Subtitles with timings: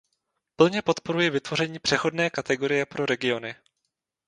[0.55, 3.55] Plně podporuji vytvoření přechodné kategorie pro regiony.